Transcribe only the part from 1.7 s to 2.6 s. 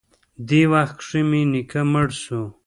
مړ سو.